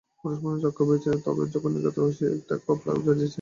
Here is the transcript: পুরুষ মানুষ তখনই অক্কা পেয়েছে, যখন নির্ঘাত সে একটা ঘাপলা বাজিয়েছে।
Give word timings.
পুরুষ 0.19 0.39
মানুষ 0.43 0.59
তখনই 0.59 0.69
অক্কা 0.69 0.83
পেয়েছে, 0.87 1.09
যখন 1.53 1.69
নির্ঘাত 1.73 1.97
সে 2.17 2.25
একটা 2.37 2.53
ঘাপলা 2.57 2.91
বাজিয়েছে। 2.97 3.25